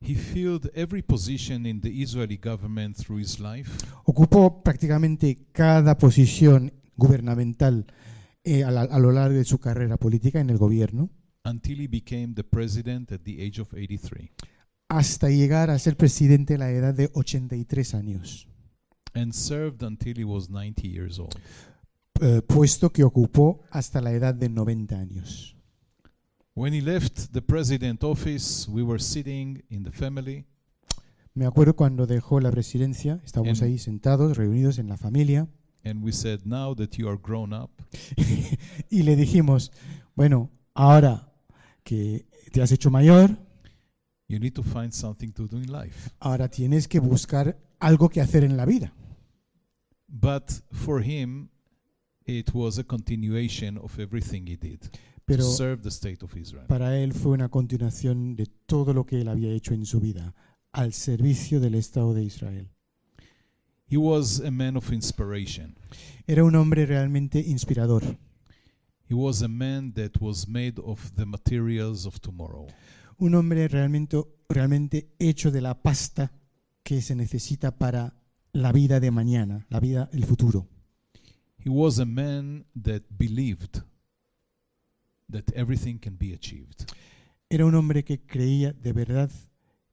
He 0.00 0.14
filled 0.14 0.70
every 0.74 1.02
position 1.02 1.64
in 1.66 1.80
the 1.80 1.88
Israeli 1.88 2.36
government 2.36 2.96
through 2.96 3.18
his 3.20 3.40
life, 3.40 3.70
Ocupó 4.04 4.62
prácticamente 4.62 5.46
cada 5.52 5.96
posición 5.96 6.72
gubernamental 6.96 7.86
eh, 8.46 8.64
a, 8.64 8.70
la- 8.70 8.82
a 8.82 8.98
lo 8.98 9.12
largo 9.12 9.36
de 9.36 9.44
su 9.44 9.58
carrera 9.58 9.98
política 9.98 10.40
en 10.40 10.48
el 10.50 10.56
gobierno, 10.58 11.10
until 11.44 11.80
he 11.80 11.86
became 11.88 12.32
the 12.34 12.42
president 12.44 13.12
at 13.12 13.20
the 13.22 13.44
age 13.44 13.60
of 13.60 13.72
83. 13.74 14.30
hasta 14.88 15.28
llegar 15.28 15.68
a 15.70 15.78
ser 15.78 15.96
presidente 15.96 16.54
a 16.54 16.58
la 16.58 16.70
edad 16.70 16.94
de 16.94 17.10
83 17.12 17.94
años, 17.94 18.48
and 19.14 19.32
served 19.32 19.82
until 19.82 20.16
he 20.18 20.24
was 20.24 20.48
90 20.48 20.82
years 20.88 21.18
old. 21.18 21.34
eh, 22.20 22.40
puesto 22.46 22.90
que 22.90 23.04
ocupó 23.04 23.60
hasta 23.70 24.00
la 24.00 24.12
edad 24.12 24.34
de 24.34 24.48
90 24.48 24.98
años. 24.98 25.54
When 26.54 26.72
he 26.72 26.80
left 26.80 27.32
the 27.32 27.42
president 27.42 28.02
office, 28.02 28.70
we 28.70 28.82
were 28.82 28.98
sitting 28.98 29.62
in 29.68 29.82
the 29.84 29.90
family 29.92 30.46
Me 31.34 31.44
acuerdo 31.44 31.76
cuando 31.76 32.06
dejó 32.06 32.40
la 32.40 32.50
presidencia, 32.50 33.20
estábamos 33.22 33.60
ahí 33.60 33.78
sentados, 33.78 34.38
reunidos 34.38 34.78
en 34.78 34.88
la 34.88 34.96
familia, 34.96 35.46
and 35.86 36.02
we 36.02 36.12
said, 36.12 36.44
Now 36.44 36.74
that 36.74 36.98
you 36.98 37.08
are 37.08 37.16
grown 37.16 37.52
up, 37.52 37.70
y 38.90 39.02
le 39.02 39.14
dijimos, 39.16 39.70
bueno, 40.14 40.50
ahora 40.74 41.32
que 41.84 42.26
te 42.52 42.60
has 42.60 42.72
hecho 42.72 42.90
mayor, 42.90 43.36
you 44.28 44.38
need 44.38 44.54
to 44.54 44.62
find 44.62 44.92
something 44.92 45.32
to 45.32 45.46
do 45.46 45.58
in 45.58 45.70
life. 45.70 46.10
ahora 46.18 46.48
tienes 46.48 46.88
que 46.88 46.98
buscar 46.98 47.56
algo 47.78 48.08
que 48.08 48.20
hacer 48.20 48.42
en 48.44 48.56
la 48.56 48.64
vida. 48.64 48.92
But 50.08 50.50
for 50.72 51.02
him, 51.02 51.50
it 52.24 52.50
was 52.52 52.78
a 52.78 52.84
continuation 52.84 53.78
of 53.78 53.98
everything 53.98 54.46
he 54.46 54.56
did 54.56 54.80
Pero 55.24 55.44
to 55.44 55.50
serve 55.50 55.82
the 55.82 55.90
state 55.90 56.24
of 56.24 56.36
Israel. 56.36 56.66
para 56.66 56.98
él 56.98 57.12
fue 57.12 57.32
una 57.32 57.48
continuación 57.48 58.34
de 58.36 58.46
todo 58.66 58.92
lo 58.92 59.04
que 59.06 59.20
él 59.20 59.28
había 59.28 59.52
hecho 59.52 59.74
en 59.74 59.84
su 59.86 60.00
vida, 60.00 60.34
al 60.72 60.92
servicio 60.92 61.60
del 61.60 61.74
Estado 61.76 62.12
de 62.14 62.24
Israel. 62.24 62.70
He 63.88 63.96
was 63.96 64.40
a 64.40 64.50
man 64.50 64.76
of 64.76 64.92
inspiration. 64.92 65.76
Era 66.26 66.44
un 66.44 66.54
hombre 66.54 66.86
realmente 66.86 67.38
inspirador. 67.38 68.02
He 69.08 69.14
was 69.14 69.42
a 69.42 69.48
man 69.48 69.92
that 69.94 70.20
was 70.20 70.48
made 70.48 70.80
of 70.84 71.12
the 71.14 71.24
materials 71.24 72.06
of 72.06 72.18
tomorrow. 72.20 72.66
Un 73.18 73.34
hombre 73.34 73.68
realmente, 73.68 74.20
realmente 74.48 75.08
hecho 75.18 75.52
de 75.52 75.60
la 75.60 75.74
pasta 75.74 76.32
que 76.82 77.00
se 77.00 77.14
necesita 77.14 77.78
para 77.78 78.14
la 78.52 78.72
vida 78.72 78.98
de 78.98 79.10
mañana, 79.10 79.66
la 79.70 79.78
vida, 79.78 80.08
el 80.12 80.24
futuro. 80.24 80.66
He 81.64 81.70
was 81.70 81.98
a 81.98 82.04
man 82.04 82.64
that 82.80 83.02
believed 83.16 83.82
that 85.30 85.44
everything 85.54 85.98
can 85.98 86.16
be 86.16 86.32
achieved. 86.32 86.86
Era 87.48 87.64
un 87.64 87.74
hombre 87.74 88.04
que 88.04 88.20
creía 88.26 88.72
de 88.72 88.92
verdad 88.92 89.30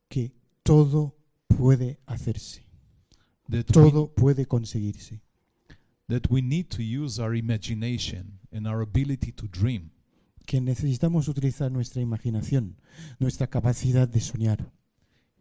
que 0.08 0.32
todo 0.64 1.16
puede 1.48 2.00
hacerse, 2.08 2.66
That 3.50 3.66
we, 3.68 3.74
todo 3.74 4.08
puede 4.14 4.46
conseguirse, 4.48 5.22
that 6.08 6.24
we 6.30 6.42
need 6.42 6.68
to 6.70 6.82
use 6.82 7.22
our 7.22 7.36
imagination 7.36 8.40
and 8.52 8.68
our 8.68 8.82
ability 8.82 9.32
to 9.34 9.48
dream 9.48 9.92
que 10.46 10.60
necesitamos 10.62 11.28
utilizar 11.28 11.72
nuestra 11.72 12.02
imaginación, 12.02 12.78
nuestra 13.20 13.48
capacidad 13.48 14.08
de 14.08 14.20
soñar 14.20 14.72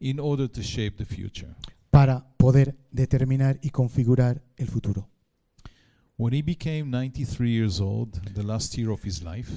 in 0.01 0.19
order 0.19 0.49
to 0.49 0.63
shape 0.63 0.97
the 0.97 1.05
future. 1.05 1.55
para 1.91 2.27
poder 2.37 2.77
determinar 2.91 3.59
y 3.63 3.71
configurar 3.71 4.43
el 4.57 4.69
futuro. 4.69 5.09
When 6.17 6.35
he 6.35 6.43
became 6.43 6.91
93 6.91 7.51
years 7.51 7.81
old, 7.81 8.21
the 8.35 8.43
last 8.43 8.77
year 8.77 8.91
of 8.91 9.05
his 9.05 9.23
life, 9.23 9.51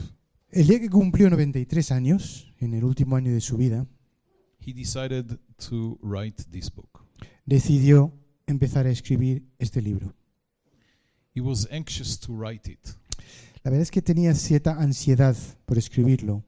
El 0.52 0.68
día 0.68 0.80
que 0.80 0.90
cumplió 0.90 1.30
93 1.30 1.92
años, 1.92 2.54
en 2.60 2.74
el 2.74 2.84
último 2.84 3.16
año 3.16 3.32
de 3.34 3.42
su 3.42 3.58
vida, 3.58 3.88
he 4.66 4.74
decided 4.74 5.38
to 5.58 5.98
write 6.02 6.44
this 6.52 6.74
book. 6.74 7.04
decidió 7.46 8.14
empezar 8.48 8.86
a 8.86 8.92
escribir 8.92 9.44
este 9.60 9.82
libro. 9.82 10.14
He 11.36 11.42
was 11.42 11.68
anxious 11.72 12.20
to 12.22 12.34
write 12.34 12.70
it 12.72 12.80
La 13.64 13.72
verdad 13.72 13.82
es 13.82 13.92
que 13.92 14.02
tenía 14.02 14.34
cierta 14.36 14.80
ansiedad 14.80 15.36
por 15.66 15.78
escribirlo, 15.78 16.44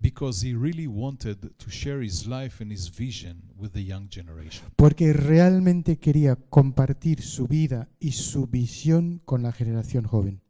because 0.00 0.46
he 0.46 0.54
really 0.54 0.86
wanted 0.86 1.36
to 1.56 1.70
share 1.70 2.04
his 2.04 2.26
life 2.26 2.62
and 2.62 2.70
his 2.72 2.90
vision 2.90 3.42
with 3.56 3.70
the 3.70 3.84
young 3.84 4.08
generation. 4.10 4.66
porque 4.76 5.12
realmente 5.12 5.98
quería 5.98 6.34
compartir 6.36 7.22
su 7.22 7.46
vida 7.46 7.88
y 8.00 8.12
su 8.12 8.46
visión 8.48 9.20
con 9.24 9.42
la 9.42 9.52
generación 9.52 10.04
joven. 10.04 10.40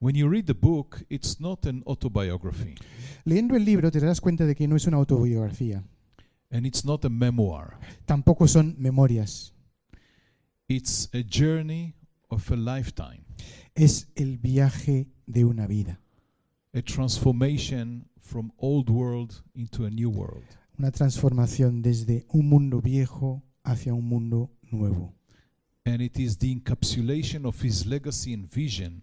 When 0.00 0.16
you 0.16 0.28
read 0.28 0.44
the 0.46 0.54
book, 0.54 1.04
it's 1.08 1.40
not 1.40 1.66
an 1.66 1.82
autobiography 1.86 2.74
Leyendo 3.24 3.54
el 3.54 3.64
libro 3.66 3.90
te 3.90 4.00
darás 4.00 4.20
cuenta 4.20 4.44
de 4.46 4.54
que 4.56 4.66
no 4.66 4.74
es 4.76 4.86
una 4.86 4.96
autobiografía, 4.96 5.84
and 6.50 6.66
it's 6.66 6.84
not 6.84 7.04
a 7.04 7.08
memoir. 7.08 7.74
tampoco 8.06 8.48
son 8.48 8.74
memorias, 8.78 9.54
It's 10.70 11.08
a 11.12 11.24
journey 11.24 11.96
of 12.28 12.48
a 12.52 12.54
lifetime, 12.54 13.24
es 13.74 14.06
el 14.14 14.38
viaje 14.38 15.08
de 15.26 15.44
una 15.44 15.66
vida, 15.66 15.98
a 16.72 16.80
transformation 16.80 18.08
from 18.20 18.52
old 18.56 18.88
world 18.88 19.42
into 19.52 19.84
a 19.84 19.90
new 19.90 20.10
world. 20.10 20.44
una 20.78 20.92
transformación 20.92 21.82
desde 21.82 22.24
un 22.28 22.48
mundo 22.48 22.80
viejo 22.80 23.42
hacia 23.64 23.92
un 23.94 24.04
mundo 24.08 24.52
nuevo. 24.70 25.12
And 25.84 26.00
it 26.00 26.20
is 26.20 26.38
the 26.38 26.52
encapsulation 26.52 27.46
of 27.46 27.60
his 27.64 27.84
legacy 27.84 28.32
and 28.32 28.48
vision 28.48 29.02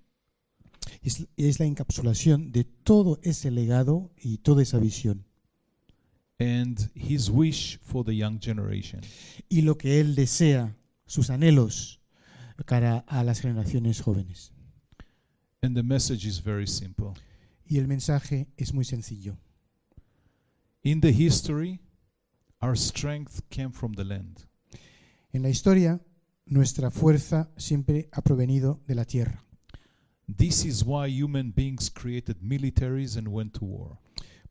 Es, 1.01 1.27
es 1.35 1.59
la 1.59 1.65
encapsulación 1.65 2.53
de 2.53 2.63
todo 2.63 3.19
ese 3.23 3.51
legado 3.51 4.09
y 4.15 4.37
toda 4.37 4.63
esa 4.63 4.79
visión 4.79 5.25
and 6.39 6.89
his 6.95 7.29
wish 7.29 7.77
for 7.81 8.05
the 8.05 8.15
young 8.15 8.39
generation. 8.39 9.01
y 9.49 9.63
lo 9.63 9.77
que 9.77 9.99
él 9.99 10.15
desea, 10.15 10.77
sus 11.07 11.29
anhelos 11.29 11.97
cara 12.65 13.03
a 13.07 13.23
las 13.23 13.39
generaciones 13.39 14.01
jóvenes. 14.01 14.51
And 15.61 15.75
the 15.75 15.83
message 15.83 16.27
is 16.27 16.43
very 16.43 16.67
simple. 16.67 17.13
Y 17.65 17.79
el 17.79 17.87
mensaje 17.87 18.47
es 18.57 18.73
muy 18.73 18.85
sencillo. 18.85 19.37
In 20.83 21.01
the 21.01 21.11
history, 21.11 21.81
our 22.61 22.77
strength 22.77 23.41
came 23.49 23.71
from 23.71 23.93
the 23.93 24.05
land. 24.05 24.47
En 25.33 25.41
la 25.41 25.49
historia, 25.49 26.01
nuestra 26.45 26.91
fuerza 26.91 27.51
siempre 27.57 28.09
ha 28.11 28.21
provenido 28.21 28.81
de 28.87 28.95
la 28.95 29.05
tierra. 29.05 29.43
This 30.27 30.65
is 30.65 30.83
why 30.83 31.07
human 31.09 31.51
beings 31.51 31.89
created 31.89 32.37
militaries 32.41 33.17
and 33.17 33.27
went 33.27 33.53
to 33.53 33.65
war. 33.65 33.99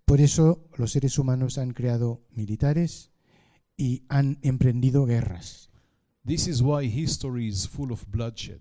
Por 0.05 0.21
eso 0.21 0.69
los 0.77 0.93
seres 0.93 1.19
humanos 1.19 1.59
han 1.59 1.73
creado 1.73 2.23
militares 2.31 3.11
y 3.77 4.05
han 4.09 4.39
emprendido 4.43 5.05
guerras. 5.05 5.71
This 6.27 6.49
is 6.49 6.61
why 6.61 6.89
history 6.89 7.47
is 7.47 7.69
full 7.69 7.93
of 7.93 8.05
bloodshed. 8.09 8.59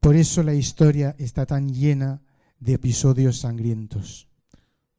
Por 0.00 0.16
eso 0.16 0.42
la 0.42 0.54
historia 0.54 1.14
está 1.18 1.44
tan 1.44 1.68
llena 1.68 2.22
de 2.58 2.72
episodios 2.72 3.36
sangrientos. 3.36 4.28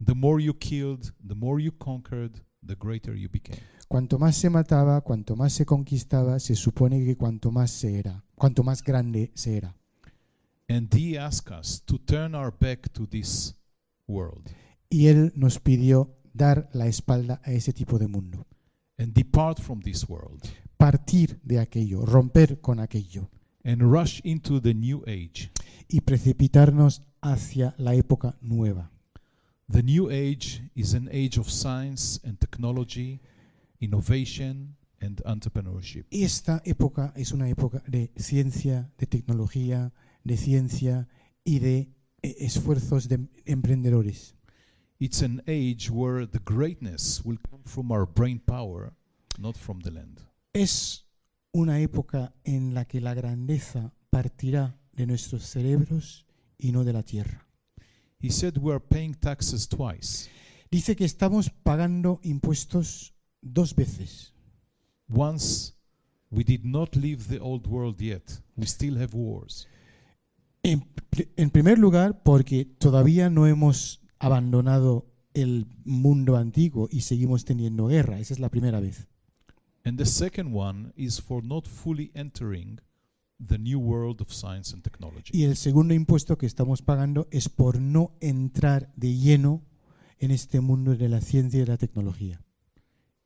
The 0.06 0.13
more 0.13 0.39
you 0.39 0.54
killed, 0.54 1.12
the 1.27 1.34
more 1.34 1.60
you 1.60 1.72
conquered, 1.72 2.39
the 2.63 2.75
greater 2.75 3.16
you 3.16 3.30
became. 3.30 3.63
Cuanto 3.88 4.20
más 4.20 4.36
se 4.36 4.51
mataba, 4.51 5.01
cuanto 5.01 5.36
más 5.36 5.54
se 5.54 5.66
conquistaba, 5.66 6.39
se 6.39 6.54
supone 6.54 7.04
que 7.04 7.16
cuanto 7.16 7.50
más 7.50 7.72
se 7.72 7.98
era, 7.98 8.24
cuanto 8.36 8.62
más 8.62 8.84
grande 8.84 9.32
se 9.34 9.58
era. 9.58 9.75
And 10.70 10.94
he 10.94 11.18
asked 11.18 11.51
us 11.51 11.82
to 11.86 11.98
turn 11.98 12.36
our 12.36 12.51
back 12.51 12.89
to 12.94 13.08
this 13.08 13.56
world 14.06 14.51
Y 14.89 15.08
él 15.08 15.34
nos 15.36 15.60
pidió 15.60 16.16
dar 16.34 16.70
la 16.74 16.86
espalda 16.86 17.42
a 17.44 17.54
ese 17.54 17.74
tipo 17.74 17.98
de 17.98 18.08
mundo, 18.08 18.46
and 19.00 19.13
depart 19.13 19.60
from 19.60 19.82
this 19.82 20.08
world 20.08 20.44
partir 20.77 21.39
de 21.43 21.60
aquello, 21.60 22.05
romper 22.05 22.62
con 22.62 22.79
aquello 22.79 23.29
and 23.63 23.81
rush 23.81 24.22
into 24.24 24.62
the 24.62 24.74
new 24.74 25.03
age. 25.07 25.51
y 25.89 26.01
precipitarnos 26.01 27.03
hacia 27.22 27.75
la 27.77 27.96
época 27.96 28.37
nueva. 28.42 28.92
The 29.70 29.83
new 29.83 30.09
age 30.09 30.61
is 30.75 30.94
an 30.94 31.09
age 31.11 31.37
of 31.40 31.50
science 31.50 32.20
and 32.24 32.40
technology, 32.40 33.20
innovation 33.79 34.77
and 35.01 35.22
entrepreneurship. 35.25 36.05
Esta 36.09 36.61
época 36.66 37.13
es 37.16 37.31
una 37.31 37.50
época 37.50 37.83
de 37.87 38.11
ciencia, 38.16 38.90
de 38.98 39.07
tecnología, 39.07 39.94
de 40.24 40.37
ciencia 40.37 41.07
y 41.44 41.59
de 41.59 41.90
eh, 42.22 42.35
esfuerzos 42.40 43.07
de 43.07 43.27
emprendedores. 43.46 44.35
It's 45.00 45.22
an 45.22 45.44
age 45.48 45.92
where 45.92 46.25
the 46.25 46.40
greatness 46.40 47.22
will 47.24 47.37
come 47.37 47.63
from 47.66 47.92
our 47.92 48.05
brain 48.05 48.40
power, 48.40 48.94
not 49.37 49.55
from 49.55 49.81
the 49.81 49.92
land. 49.92 50.22
Es 50.57 51.05
una 51.51 51.81
época 51.81 52.33
en 52.43 52.74
la 52.74 52.85
que 52.85 53.00
la 53.00 53.13
grandeza 53.13 53.93
partirá 54.09 54.75
de 54.91 55.05
nuestros 55.05 55.43
cerebros 55.43 56.25
y 56.57 56.72
no 56.72 56.83
de 56.83 56.93
la 56.93 57.03
tierra. 57.03 57.48
He 58.20 58.31
said 58.31 58.57
we 58.57 58.74
are 58.74 58.83
paying 58.83 59.13
taxes 59.13 59.70
twice. 59.70 60.31
Dice 60.72 60.96
que 60.96 61.05
estamos 61.05 61.51
pagando 61.51 62.20
impuestos 62.24 63.13
dos 63.39 63.75
veces. 63.75 64.33
Once, 65.07 65.75
we 66.31 66.43
did 66.43 66.63
not 66.63 66.96
leave 66.96 67.25
the 67.25 67.39
old 67.39 67.67
world 67.67 68.01
yet. 68.01 68.41
We 68.55 68.65
still 68.65 68.98
have 68.98 69.13
wars. 69.13 69.67
En, 70.63 70.87
en 71.35 71.51
primer 71.51 71.77
lugar, 71.77 72.24
porque 72.24 72.65
todavía 72.65 73.29
no 73.29 73.46
hemos 73.46 74.01
abandonado 74.17 75.05
el 75.35 75.67
mundo 75.85 76.35
antiguo 76.35 76.89
y 76.89 77.01
seguimos 77.01 77.46
teniendo 77.46 77.85
guerra. 77.85 78.20
Esa 78.20 78.33
es 78.33 78.39
la 78.39 78.50
primera 78.50 78.79
vez. 78.79 79.07
And 79.88 79.98
the 79.98 80.06
second 80.06 80.54
one 80.54 80.92
is 80.98 81.22
for 81.22 81.42
not 81.42 81.66
fully 81.66 82.12
entering 82.14 82.80
the 83.40 83.58
new 83.58 83.80
world 83.80 84.20
of 84.20 84.34
science 84.34 84.74
and 84.74 84.84
technology. 84.84 85.32
Y 85.32 85.46
el 85.46 85.56
segundo 85.56 85.94
impuesto 85.94 86.38
que 86.38 86.46
estamos 86.46 86.82
pagando 86.82 87.30
es 87.32 87.48
por 87.48 87.80
no 87.80 88.12
entrar 88.20 88.92
de 88.98 89.16
lleno 89.16 89.64
en 90.20 90.32
este 90.32 90.60
mundo 90.60 90.98
de 90.98 91.08
la 91.08 91.22
ciencia 91.22 91.60
y 91.60 91.62
de 91.62 91.68
la 91.68 91.78
tecnología. 91.78 92.44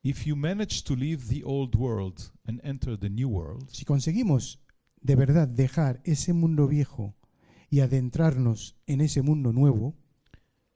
If 0.04 0.24
you 0.24 0.36
manage 0.36 0.84
to 0.84 0.94
leave 0.94 1.26
the 1.28 1.42
old 1.44 1.74
world 1.74 2.30
and 2.44 2.60
enter 2.62 2.96
the 2.96 3.10
new 3.10 3.28
world, 3.28 3.68
Si 3.70 3.84
conseguimos 3.84 4.60
de 5.00 5.16
verdad 5.16 5.48
dejar 5.48 6.00
ese 6.04 6.32
mundo 6.32 6.68
viejo 6.68 7.16
y 7.70 7.80
adentrarnos 7.80 8.76
en 8.86 9.00
ese 9.00 9.22
mundo 9.22 9.52
nuevo, 9.52 9.96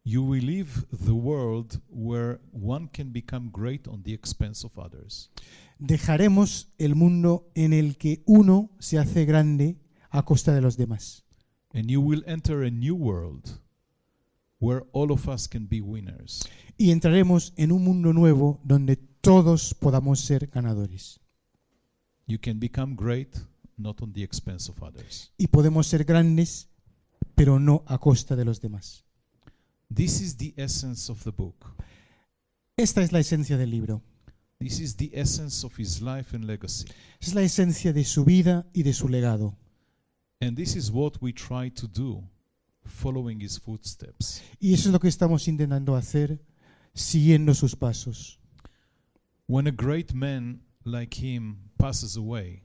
you 0.03 0.25
will 0.25 0.43
leave 0.43 0.85
the 0.91 1.15
world 1.15 1.81
where 1.89 2.41
one 2.51 2.89
can 2.93 3.13
become 3.13 3.51
great 3.53 3.87
on 3.87 4.03
the 4.03 4.13
expense 4.13 4.65
of 4.65 4.77
others. 4.77 5.31
Dejaremos 5.79 6.73
el 6.79 6.95
mundo 6.95 7.51
en 7.55 7.73
el 7.73 7.97
que 7.97 8.23
uno 8.27 8.71
se 8.79 8.99
hace 8.99 9.25
grande 9.25 9.79
a 10.11 10.25
costa 10.25 10.55
de 10.55 10.61
los 10.61 10.77
demás. 10.77 11.25
And 11.73 11.89
you 11.89 12.01
will 12.01 12.23
enter 12.27 12.65
a 12.65 12.71
new 12.71 12.95
world 12.95 13.61
where 14.59 14.85
all 14.93 15.11
of 15.13 15.29
us 15.29 15.47
can 15.47 15.69
be 15.69 15.81
winners. 15.81 16.49
Y 16.79 16.91
entraremos 16.91 17.53
en 17.57 17.73
un 17.73 17.85
mundo 17.85 18.13
nuevo 18.13 18.61
donde 18.65 18.97
todos 18.97 19.75
podamos 19.75 20.21
ser 20.21 20.49
ganadores. 20.49 21.21
You 22.27 22.39
can 22.41 22.59
become 22.59 22.95
great 22.97 23.37
not 23.77 24.01
on 24.03 24.13
the 24.13 24.23
expense 24.23 24.71
of 24.71 24.83
others. 24.83 25.33
Y 25.37 25.49
podemos 25.49 25.87
ser 25.87 26.05
grandes, 26.05 26.69
pero 27.35 27.59
no 27.59 27.85
a 27.87 27.99
costa 27.99 28.37
de 28.37 28.45
los 28.45 28.61
demás. 28.61 29.05
This 29.95 30.21
is 30.21 30.37
the 30.37 30.55
essence 30.57 31.11
of 31.11 31.23
the 31.23 31.31
book. 31.31 31.75
Esta 32.77 33.03
es 33.03 33.13
la 33.13 33.21
esencia 33.21 33.57
del 33.57 33.71
libro. 33.71 34.03
This 34.59 34.81
is 34.81 34.97
the 34.97 35.11
essence 35.13 35.65
of 35.67 35.77
his 35.79 36.01
life 36.01 36.35
and 36.35 36.47
legacy. 36.47 36.87
Es 37.21 37.35
la 37.35 37.43
esencia 37.43 37.93
de 37.93 38.05
su 38.05 38.25
vida 38.25 38.67
y 38.73 38.83
de 38.83 38.93
su 38.93 39.09
legado. 39.09 39.55
And 40.41 40.57
this 40.57 40.77
is 40.77 40.91
what 40.91 41.21
we 41.21 41.33
try 41.33 41.71
to 41.71 41.87
do, 41.87 42.23
following 42.85 43.41
his 43.41 43.59
footsteps. 43.59 44.43
Y 44.59 44.73
eso 44.73 44.89
es 44.89 44.93
lo 44.93 44.99
que 44.99 45.09
estamos 45.09 45.47
intentando 45.49 45.95
hacer 45.95 46.41
siguiendo 46.95 47.55
sus 47.55 47.77
pasos. 47.77 48.39
When 49.47 49.67
a 49.67 49.71
great 49.71 50.13
man 50.13 50.63
like 50.85 51.15
him 51.15 51.71
passes 51.77 52.17
away, 52.17 52.63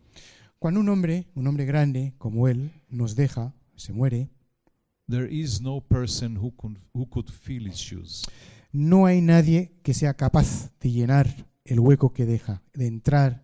Cuando 0.60 0.80
un 0.80 0.90
hombre, 0.90 1.28
un 1.36 1.48
hombre 1.48 1.66
grande 1.66 2.14
como 2.18 2.48
él, 2.48 2.72
nos 2.90 3.16
deja, 3.16 3.54
se 3.76 3.94
muere, 3.94 4.30
there 5.10 5.28
is 5.28 5.60
no 5.60 5.82
person 5.82 6.38
who 6.38 6.52
could, 6.56 6.78
who 6.94 7.06
could 7.10 7.30
fill 7.30 7.68
his 7.68 7.78
shoes. 7.78 8.24
no 8.72 9.06
hay 9.06 9.22
nadie 9.22 9.74
que 9.84 9.94
sea 9.94 10.14
capaz 10.14 10.72
de 10.80 10.92
llenar 10.92 11.51
el 11.66 11.80
hueco 11.80 12.14
que 12.14 12.26
deja, 12.26 12.64
de 12.74 12.88
entrar 12.88 13.44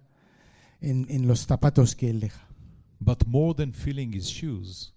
en, 0.81 1.05
en 1.09 1.27
los 1.27 1.45
zapatos 1.45 1.95
que 1.95 2.09
él 2.09 2.19
deja. 2.19 2.47
But 2.99 3.25
more 3.27 3.53
than 3.53 3.73
filling 3.73 4.13
his 4.13 4.25
shoes, 4.25 4.93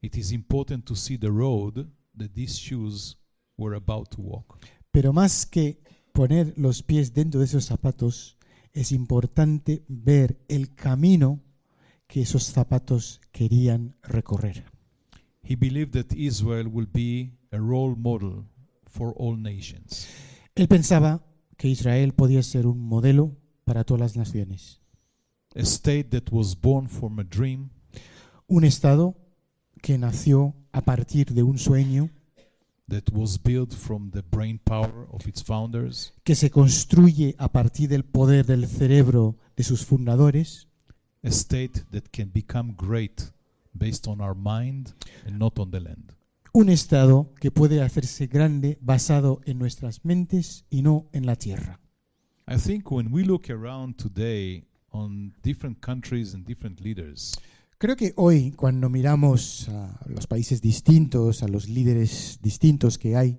it 0.00 0.16
is 0.16 0.32
important 0.32 0.84
to 0.86 0.96
see 0.96 1.18
the 1.18 1.30
road 1.30 1.86
that 2.16 2.30
these 2.34 2.58
shoes 2.58 3.18
were 3.56 3.76
about 3.76 4.10
to 4.10 4.22
walk. 4.22 4.58
Pero 4.90 5.12
más 5.12 5.46
que 5.46 5.82
poner 6.12 6.54
los 6.56 6.82
pies 6.82 7.12
dentro 7.12 7.40
de 7.40 7.46
esos 7.46 7.66
zapatos, 7.66 8.38
es 8.72 8.92
importante 8.92 9.84
ver 9.88 10.40
el 10.48 10.74
camino 10.74 11.40
que 12.06 12.22
esos 12.22 12.44
zapatos 12.44 13.20
querían 13.32 13.96
recorrer. 14.02 14.64
He 15.42 15.56
believed 15.56 15.92
that 15.92 16.14
Israel 16.16 16.68
will 16.68 16.88
be 16.92 17.38
a 17.52 17.58
role 17.58 17.96
model 17.96 18.44
for 18.86 19.14
all 19.16 19.40
nations. 19.40 20.08
Él 20.54 20.68
pensaba 20.68 21.24
que 21.60 21.68
Israel 21.68 22.14
podía 22.14 22.42
ser 22.42 22.66
un 22.66 22.80
modelo 22.80 23.36
para 23.66 23.84
todas 23.84 24.00
las 24.00 24.16
naciones. 24.16 24.80
A 25.54 25.60
state 25.60 26.04
that 26.04 26.32
was 26.32 26.58
born 26.58 26.88
from 26.88 27.20
a 27.20 27.22
dream, 27.22 27.68
Un 28.46 28.64
Estado 28.64 29.14
que 29.82 29.98
nació 29.98 30.54
a 30.72 30.80
partir 30.80 31.34
de 31.34 31.42
un 31.42 31.58
sueño, 31.58 32.08
that 32.88 33.12
was 33.12 33.38
built 33.42 33.74
from 33.74 34.10
the 34.10 34.22
brain 34.22 34.58
power 34.58 35.06
of 35.10 35.26
its 35.26 35.44
founders, 35.44 36.14
que 36.24 36.34
se 36.34 36.50
construye 36.50 37.34
a 37.36 37.52
partir 37.52 37.90
del 37.90 38.06
poder 38.06 38.46
del 38.46 38.66
cerebro 38.66 39.36
de 39.54 39.62
sus 39.62 39.84
fundadores, 39.84 40.66
a 41.22 41.28
state 41.28 41.84
that 41.90 42.04
can 42.10 42.32
become 42.32 42.74
great 42.74 43.20
based 43.74 44.08
on 44.08 44.22
our 44.22 44.34
mind 44.34 44.94
and 45.26 45.38
not 45.38 45.58
on 45.58 45.70
the 45.70 45.80
land. 45.80 46.19
Un 46.52 46.68
estado 46.68 47.32
que 47.40 47.50
puede 47.50 47.82
hacerse 47.82 48.26
grande 48.26 48.78
basado 48.80 49.40
en 49.44 49.58
nuestras 49.58 50.04
mentes 50.04 50.64
y 50.70 50.82
no 50.82 51.08
en 51.12 51.26
la 51.26 51.36
tierra. 51.36 51.80
I 52.48 52.56
think 52.56 52.90
when 52.90 53.12
we 53.12 53.22
look 53.24 53.48
around 53.50 53.96
today 53.96 54.64
on 54.90 55.32
different 55.42 55.78
countries 55.80 56.34
and 56.34 56.44
different 56.44 56.80
leaders, 56.80 57.38
Creo 57.78 57.96
que 57.96 58.12
hoy, 58.16 58.52
cuando 58.52 58.90
miramos 58.90 59.66
a 59.70 59.98
los 60.06 60.26
países 60.26 60.60
distintos, 60.60 61.42
a 61.42 61.48
los 61.48 61.66
líderes 61.66 62.38
distintos 62.42 62.98
que 62.98 63.16
hay, 63.16 63.38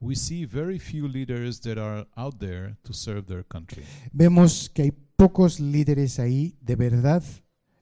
we 0.00 0.14
see 0.14 0.44
very 0.44 0.78
few 0.78 1.08
leaders 1.08 1.62
that 1.62 1.78
are 1.78 2.06
out 2.14 2.36
there 2.38 2.76
to 2.82 2.92
serve 2.92 3.22
their 3.22 3.42
country. 3.42 3.82
vemos 4.12 4.68
que 4.68 4.82
hay 4.82 4.92
pocos 5.16 5.60
líderes 5.60 6.18
ahí 6.18 6.58
de 6.60 6.76
verdad 6.76 7.22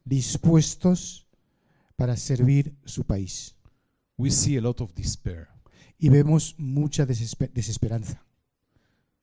dispuestos 0.05 1.27
para 1.97 2.17
servir 2.17 2.77
su 2.85 3.03
país. 3.03 3.57
We 4.23 4.31
see 4.31 4.57
a 4.57 4.61
lot 4.61 4.81
of 4.81 4.95
despair. 4.95 5.49
Y 5.99 6.09
vemos 6.09 6.55
mucha 6.57 7.05
desespe- 7.05 7.51
desesperanza. 7.53 8.25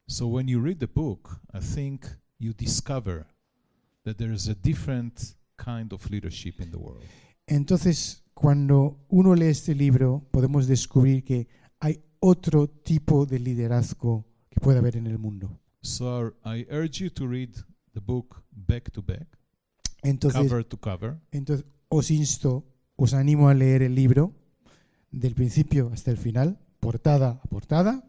So 0.07 0.27
when 0.27 0.49
you 0.49 0.59
read 0.59 0.79
the 0.79 0.88
book, 0.88 1.39
I 1.53 1.59
think 1.62 2.05
you 2.38 2.51
discover 2.53 3.25
that 4.03 4.17
there 4.17 4.33
is 4.33 4.49
a 4.49 4.55
different 4.55 5.38
kind 5.55 5.93
of 5.93 6.09
leadership 6.09 6.59
in 6.59 6.71
the 6.71 6.77
world. 6.77 7.05
Entonces, 7.47 8.23
cuando 8.33 9.05
uno 9.07 9.35
lee 9.35 9.47
este 9.47 9.73
libro, 9.73 10.27
podemos 10.31 10.67
descubrir 10.67 11.23
que 11.23 11.47
hay 11.79 12.03
otro 12.19 12.67
tipo 12.67 13.25
de 13.25 13.39
liderazgo 13.39 14.25
que 14.49 14.59
puede 14.59 14.79
haber 14.79 14.97
en 14.97 15.07
el 15.07 15.17
mundo. 15.17 15.62
So 15.81 16.33
I 16.43 16.65
urge 16.69 17.01
you 17.05 17.09
to 17.12 17.25
read 17.25 17.51
the 17.93 18.01
book 18.01 18.43
back 18.51 18.91
to 18.91 19.01
back, 19.01 19.27
Entonces, 20.03 20.41
cover 20.41 20.65
to 20.65 20.77
cover. 20.77 21.21
entonces 21.31 21.65
os 21.88 22.12
insto, 22.12 22.65
os 22.97 23.13
animo 23.13 23.47
a 23.47 23.53
leer 23.53 23.81
el 23.83 23.95
libro 23.95 24.35
del 25.12 25.36
principio 25.36 25.89
hasta 25.93 26.12
el 26.12 26.17
final, 26.17 26.60
portada 26.80 27.41
a 27.43 27.50
portada. 27.50 28.06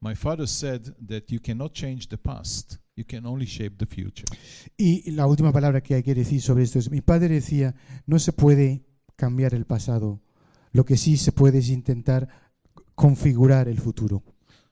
My 0.00 0.14
father 0.14 0.48
said 0.48 0.94
that 1.06 1.26
you 1.28 1.40
cannot 1.40 1.72
change 1.72 2.08
the 2.08 2.16
past, 2.16 2.76
you 2.96 3.04
can 3.06 3.26
only 3.26 3.46
shape 3.46 3.76
the 3.76 3.86
future. 3.86 4.24
Y 4.76 5.10
la 5.10 5.26
última 5.26 5.52
palabra 5.52 5.82
que 5.82 5.94
hay 5.94 6.02
que 6.02 6.14
decir 6.14 6.40
sobre 6.40 6.64
esto 6.64 6.78
es, 6.78 6.90
mi 6.90 7.02
padre 7.02 7.28
decía, 7.28 7.74
no 8.06 8.18
se 8.18 8.32
puede 8.32 8.86
cambiar 9.16 9.54
el 9.54 9.66
pasado, 9.66 10.22
lo 10.72 10.84
que 10.84 10.96
sí 10.96 11.16
se 11.16 11.32
puede 11.32 11.58
es 11.58 11.68
intentar 11.68 12.28
configurar 12.94 13.68
el 13.68 13.78
futuro. 13.78 14.22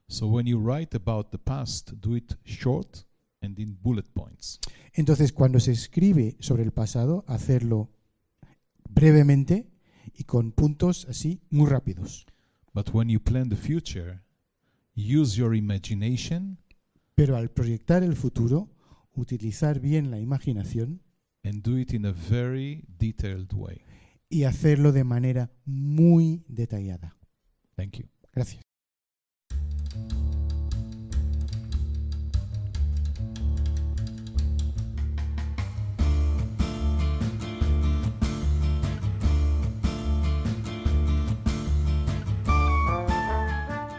So 0.08 0.26
when 0.26 0.46
you 0.46 0.58
write 0.58 0.96
about 0.96 1.30
the 1.30 1.38
past, 1.38 1.92
do 2.00 2.16
it 2.16 2.32
short 2.44 3.04
and 3.42 3.58
in 3.58 3.78
bullet 3.82 4.06
points. 4.14 4.58
Entonces, 4.94 5.32
cuando 5.32 5.60
se 5.60 5.72
escribe 5.72 6.36
sobre 6.40 6.62
el 6.62 6.72
pasado, 6.72 7.24
hacerlo 7.28 7.90
brevemente 8.88 9.70
y 10.18 10.24
con 10.24 10.50
puntos 10.52 11.06
así 11.08 11.40
muy 11.48 11.66
rápidos. 11.68 12.26
But 12.74 12.90
when 12.92 13.08
you 13.08 13.20
plan 13.20 13.48
the 13.48 13.56
future, 13.56 14.20
use 14.94 15.36
your 15.38 15.54
imagination 15.54 16.58
Pero 17.14 17.36
al 17.36 17.50
proyectar 17.50 18.02
el 18.02 18.14
futuro, 18.16 18.68
utilizar 19.14 19.80
bien 19.80 20.10
la 20.10 20.18
imaginación 20.20 21.00
and 21.44 21.62
do 21.62 21.78
it 21.78 21.94
in 21.94 22.04
a 22.04 22.12
very 22.12 22.84
detailed 22.98 23.52
way. 23.54 23.80
y 24.28 24.42
hacerlo 24.44 24.92
de 24.92 25.04
manera 25.04 25.50
muy 25.64 26.44
detallada. 26.48 27.16
Thank 27.76 27.98
you. 27.98 28.06
Gracias. 28.32 28.67